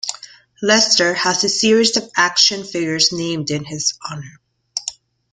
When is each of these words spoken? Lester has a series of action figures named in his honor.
Lester 0.63 1.13
has 1.13 1.43
a 1.43 1.47
series 1.47 1.95
of 1.95 2.09
action 2.17 2.63
figures 2.63 3.11
named 3.11 3.51
in 3.51 3.63
his 3.65 3.99
honor. 4.09 4.41